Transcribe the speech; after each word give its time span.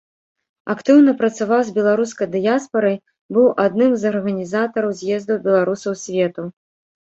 Актыўна 0.73 1.11
працаваў 1.19 1.59
з 1.67 1.73
беларускай 1.75 2.27
дыяспарай, 2.35 2.97
быў 3.37 3.45
адным 3.65 3.91
з 4.05 4.09
арганізатараў 4.11 4.97
з'ездаў 5.03 5.37
беларусаў 5.47 5.93
свету. 6.07 6.49